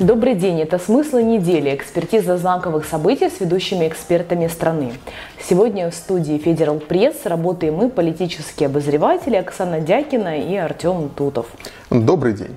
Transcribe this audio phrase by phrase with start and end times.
[0.00, 0.60] Добрый день.
[0.60, 4.92] Это «Смыслы недели»– экспертиза знаковых событий с ведущими экспертами страны.
[5.40, 11.46] Сегодня в студии Федерал Пресс работаем мы, политические обозреватели Оксана Дякина и Артем Тутов.
[11.90, 12.56] Добрый день.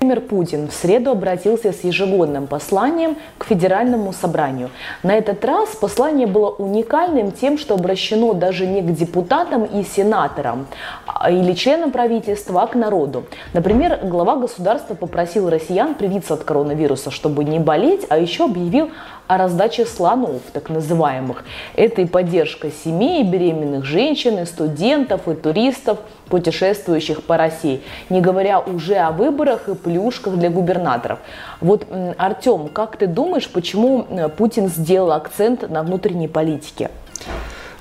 [0.00, 4.70] Владимир Путин в среду обратился с ежегодным посланием к Федеральному собранию.
[5.02, 10.68] На этот раз послание было уникальным тем, что обращено даже не к депутатам и сенаторам
[11.04, 13.24] а, или членам правительства, а к народу.
[13.54, 18.90] Например, глава государства попросил россиян привиться от коронавируса, чтобы не болеть, а еще объявил
[19.26, 21.44] о раздаче слонов, так называемых.
[21.76, 25.98] Это и поддержка семей, беременных женщин, и студентов, и туристов,
[26.30, 27.82] путешествующих по России.
[28.08, 31.18] Не говоря уже о выборах и плюшках для губернаторов.
[31.60, 31.86] Вот,
[32.18, 34.06] Артем, как ты думаешь, почему
[34.36, 36.90] Путин сделал акцент на внутренней политике?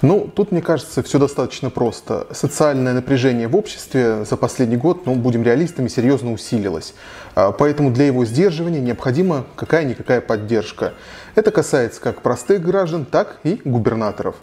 [0.03, 2.27] Ну, тут, мне кажется, все достаточно просто.
[2.31, 6.93] Социальное напряжение в обществе за последний год, ну, будем реалистами, серьезно усилилось.
[7.33, 10.93] А, поэтому для его сдерживания необходима какая-никакая поддержка.
[11.33, 14.35] Это касается как простых граждан, так и губернаторов.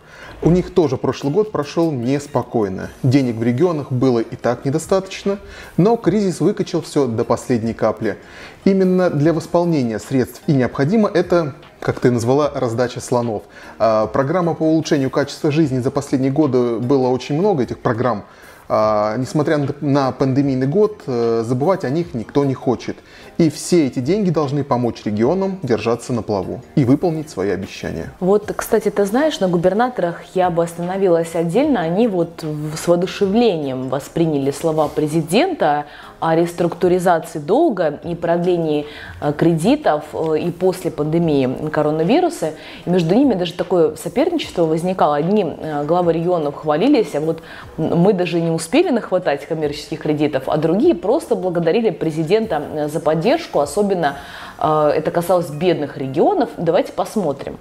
[0.43, 2.91] У них тоже прошлый год прошел неспокойно.
[3.05, 5.39] Денег в регионах было и так недостаточно,
[5.77, 8.19] но кризис выкачал все до последней капли.
[8.65, 13.43] Именно для восполнения средств и необходимо это как ты назвала, раздача слонов.
[13.79, 18.25] А, программа по улучшению качества жизни за последние годы было очень много этих программ.
[18.67, 22.97] А, несмотря на пандемийный год, э, забывать о них никто не хочет.
[23.37, 28.11] И все эти деньги должны помочь регионам держаться на плаву и выполнить свои обещания.
[28.21, 31.81] Вот, кстати, ты знаешь, на губернаторах я бы остановилась отдельно.
[31.81, 32.45] Они вот
[32.77, 35.85] с воодушевлением восприняли слова президента
[36.25, 38.87] о реструктуризации долга и продлении
[39.21, 42.53] э, кредитов э, и после пандемии коронавируса.
[42.87, 45.17] И между ними даже такое соперничество возникало.
[45.17, 45.45] Одни
[45.85, 47.43] главы регионов хвалились, а вот
[47.77, 53.61] мы даже не успели нахватать коммерческих кредитов, а другие просто благодарили президента э, за поддержку,
[53.61, 54.17] особенно
[54.59, 56.49] э, это касалось бедных регионов.
[56.57, 57.59] Давайте посмотрим.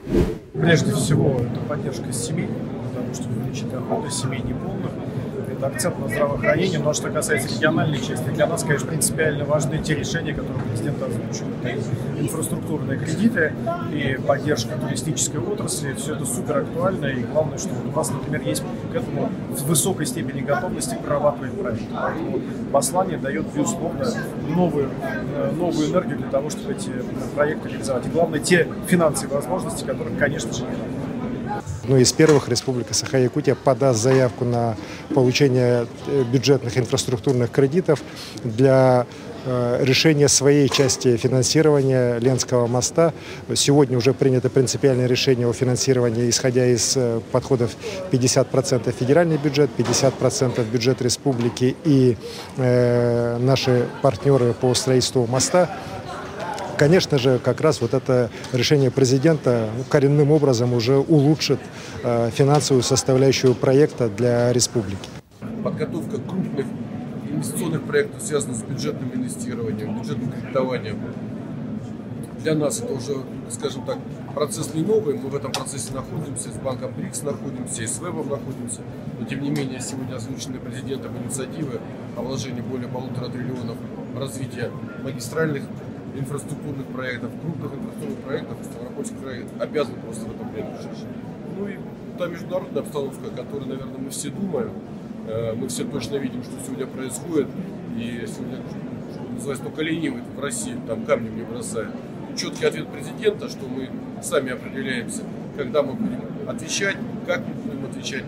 [0.54, 2.50] Прежде всего, это поддержка семей,
[2.90, 4.92] потому что увеличить доходы семей неполных
[5.62, 6.80] акцент на здравоохранение.
[6.80, 11.46] Но что касается региональной части, для нас, конечно, принципиально важны те решения, которые президент озвучил.
[11.64, 11.80] Это
[12.20, 13.54] инфраструктурные кредиты
[13.92, 15.94] и поддержка туристической отрасли.
[15.94, 17.08] Все это супер актуально.
[17.08, 21.84] И главное, что у нас, например, есть к этому в высокой степени готовности прорабатывать проект.
[21.94, 22.42] Поэтому
[22.72, 24.06] послание дает, безусловно,
[24.50, 24.90] новую,
[25.36, 26.92] э, новую энергию для того, чтобы эти
[27.36, 28.06] проекты реализовать.
[28.06, 31.03] И главное, те финансовые возможности, которых, конечно же, нет.
[31.86, 34.78] Ну, из первых Республика Саха-Якутия подаст заявку на
[35.14, 38.02] получение э, бюджетных инфраструктурных кредитов
[38.46, 39.06] для
[39.46, 43.12] э, решения своей части финансирования Ленского моста.
[43.54, 47.72] Сегодня уже принято принципиальное решение о финансировании, исходя из э, подходов
[48.12, 52.16] 50% федеральный бюджет, 50% бюджет республики и
[52.56, 55.70] э, наши партнеры по строительству моста
[56.78, 61.60] конечно же, как раз вот это решение президента коренным образом уже улучшит
[62.04, 65.10] э, финансовую составляющую проекта для республики.
[65.64, 66.66] Подготовка крупных
[67.30, 70.98] инвестиционных проектов, связанных с бюджетным инвестированием, бюджетным кредитованием,
[72.44, 73.16] для нас это уже,
[73.50, 73.98] скажем так,
[74.36, 78.28] процесс не новый, мы в этом процессе находимся, с банком БРИКС находимся, и с ВЭБом
[78.30, 78.82] находимся,
[79.18, 81.80] но тем не менее сегодня озвучены президентом инициативы
[82.18, 83.78] о вложении более полутора триллионов
[84.14, 84.72] в развитие
[85.04, 85.64] магистральных
[86.16, 91.10] инфраструктурных проектов, крупных инфраструктурных проектов, Ставропольский край обязан просто в этом участие.
[91.58, 91.78] Ну и
[92.18, 94.72] та международная обстановка, о которой, наверное, мы все думаем,
[95.28, 97.48] э, мы все точно видим, что сегодня происходит,
[97.98, 98.58] и сегодня,
[99.12, 101.90] что называется, только ленивый в России там камнем не бросает.
[102.36, 103.90] Четкий ответ президента, что мы
[104.22, 105.22] сами определяемся,
[105.56, 106.98] когда мы будем отвечать,
[107.28, 108.24] как мы будем отвечать,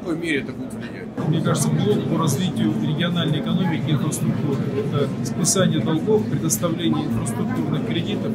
[0.00, 1.28] какой мере это будет влиять?
[1.28, 4.58] Мне кажется, блок по развитию региональной экономики и инфраструктуры.
[4.78, 8.32] Это списание долгов, предоставление инфраструктурных кредитов,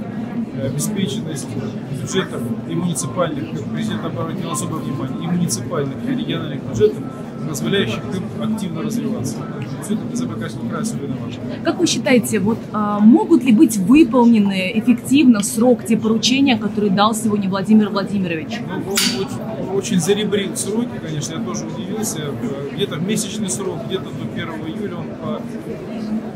[0.55, 1.47] э, обеспеченность
[1.91, 7.03] бюджетов и муниципальных, как президент обратил особое внимание, и муниципальных, и региональных бюджетов,
[7.47, 9.35] позволяющих им активно развиваться.
[9.83, 11.41] Все это для Забайкальского края особенно важно.
[11.63, 16.91] Как вы считаете, вот а, могут ли быть выполнены эффективно в срок те поручения, которые
[16.91, 18.59] дал сегодня Владимир Владимирович?
[18.67, 22.31] Ну, он очень, очень заребрил сроки, конечно, я тоже удивился.
[22.71, 25.41] Где-то месячный срок, где-то до 1 июля он по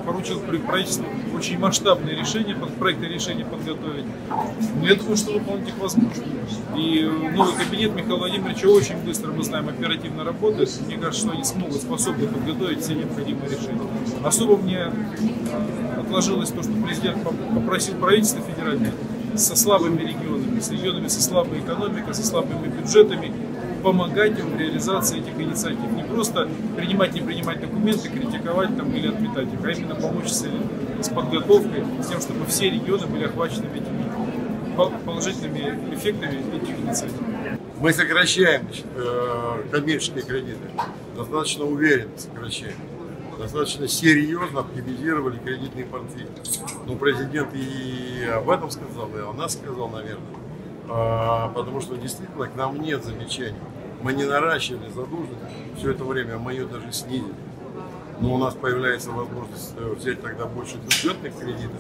[0.06, 1.06] поручил правительству
[1.36, 4.06] очень масштабные решения, проектные решения подготовить.
[4.82, 6.24] Но я думаю, что выполнить их возможно.
[6.76, 7.04] И
[7.36, 10.70] новый кабинет Михаила Владимировича очень быстро, мы знаем, оперативно работает.
[10.88, 13.82] Мне кажется, что они смогут, способны подготовить все необходимые решения.
[14.24, 17.22] Особо мне э, отложилось то, что президент
[17.54, 18.94] попросил правительство федеральное
[19.36, 23.32] со слабыми регионами, с регионами со слабой экономикой, со слабыми бюджетами,
[23.84, 25.92] помогать им в реализации этих инициатив.
[25.92, 30.46] Не просто принимать, не принимать документы, критиковать там, или отметать их, а именно помочь с
[31.02, 34.06] с подготовкой, с тем, чтобы все регионы были охвачены этими
[35.06, 37.20] положительными эффектами этих инициатив.
[37.80, 40.68] Мы сокращаем э, коммерческие кредиты,
[41.16, 42.76] достаточно уверенно сокращаем,
[43.40, 46.28] достаточно серьезно оптимизировали кредитный портфель.
[46.86, 50.28] Ну, президент и об этом сказал, и о нас сказал, наверное.
[50.90, 53.58] А, потому что действительно к нам нет замечаний.
[54.02, 57.34] Мы не наращивали задолженность все это время, мы ее даже снизили.
[58.20, 61.80] Но у нас появляется возможность э, взять тогда больше бюджетных кредитов.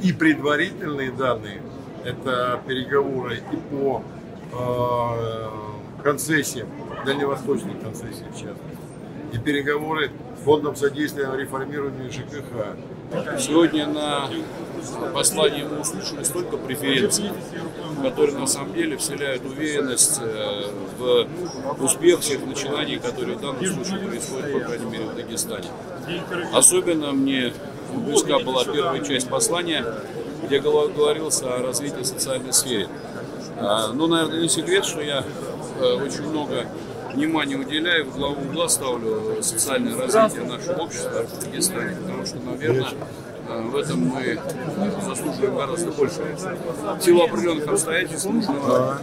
[0.00, 1.62] И предварительные данные,
[2.04, 4.04] это переговоры и по
[4.52, 5.48] э,
[6.04, 6.68] концессиям,
[7.04, 8.78] дальневосточной концессии в частности,
[9.32, 10.10] и переговоры
[10.44, 13.38] фондом содействия реформированию ЖКХ.
[13.38, 14.28] Сегодня на
[15.14, 17.30] послании мы услышали столько преференций,
[18.02, 20.66] которые на самом деле вселяют уверенность э,
[20.98, 25.68] в успех всех начинаний, которые в данном случае происходят, по крайней мере, в Дагестане.
[26.52, 27.52] Особенно мне
[27.94, 29.84] близка была первая часть послания,
[30.44, 32.88] где говорилось о развитии социальной сферы.
[33.58, 35.22] А, ну, наверное, не секрет, что я
[35.80, 36.66] э, очень много
[37.14, 42.88] внимания уделяю, в главу угла ставлю социальное развитие нашего общества в Дагестане, потому что, наверное,
[43.48, 44.38] э, в этом мы
[45.06, 46.20] заслуживаем гораздо больше.
[46.98, 49.00] В силу определенных обстоятельств нужного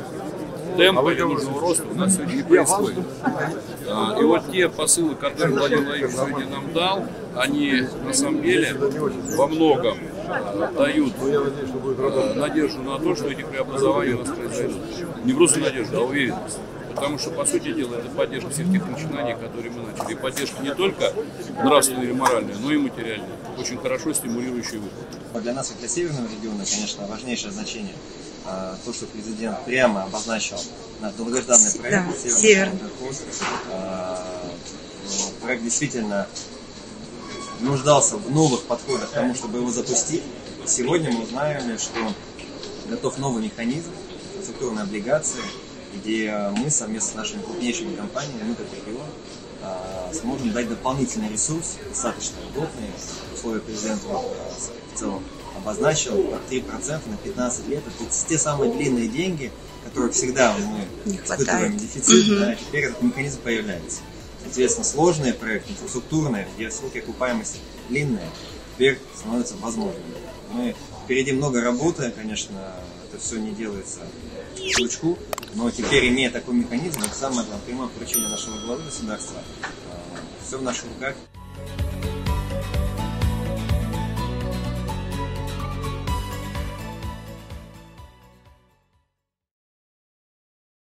[0.78, 3.06] темпа или нужного роста у нас сегодня не происходит.
[3.90, 7.06] А, и вот те посылы, которые Владимир Владимирович сегодня нам дал,
[7.36, 8.76] они на самом деле
[9.36, 9.98] во многом
[10.78, 14.78] дают э, надежду на то, что эти преобразования у нас произойдут.
[15.26, 16.60] Не просто надежду, а уверенность.
[17.00, 20.12] Потому что, по сути дела, это поддержка всех тех начинаний, которые мы начали.
[20.12, 21.14] И поддержка не только
[21.64, 23.38] нравственная или моральная, но и материальная.
[23.58, 25.42] Очень хорошо стимулирующий выход.
[25.42, 27.94] Для нас, как для Северного региона, конечно, важнейшее значение
[28.46, 30.58] а, то, что президент прямо обозначил
[31.00, 32.80] на долгожданный проект да, Северный
[33.72, 34.26] а,
[35.42, 36.28] Проект действительно
[37.62, 40.24] нуждался в новых подходах к тому, чтобы его запустить.
[40.66, 42.14] Сегодня мы узнаем, что
[42.90, 43.92] готов новый механизм,
[44.44, 45.42] структурные облигации,
[45.96, 49.08] где мы совместно с нашими крупнейшими компаниями, мы как регион,
[49.62, 52.90] а, сможем дать дополнительный ресурс, достаточно удобный,
[53.34, 55.24] условия президента в целом
[55.58, 56.14] обозначил
[56.50, 57.84] 3% на 15 лет.
[57.86, 59.52] Это те самые длинные деньги,
[59.86, 62.40] которые всегда мы испытываем дефицит, угу.
[62.40, 64.02] да, теперь этот механизм появляется.
[64.44, 67.60] Соответственно, сложные проекты, инфраструктурные, где сроки окупаемости
[67.90, 68.30] длинные,
[68.76, 70.06] теперь становятся возможными.
[70.54, 72.74] Мы впереди много работы, конечно,
[73.08, 74.00] это все не делается
[74.58, 75.18] щелчку,
[75.56, 80.58] но теперь, имея такой механизм, это самое главное, прямое поручение нашего главы государства, э, все
[80.58, 81.16] в наших руках.